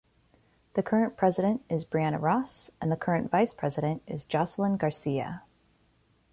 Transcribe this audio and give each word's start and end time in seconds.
The 0.73 0.81
current 0.81 1.15
President 1.15 1.63
is 1.69 1.85
Breana 1.85 2.19
Ross, 2.19 2.71
and 2.81 2.91
the 2.91 2.95
current 2.95 3.29
Vice 3.29 3.53
President 3.53 4.01
is 4.07 4.25
Joseline 4.25 4.79
Garcia. 4.79 5.43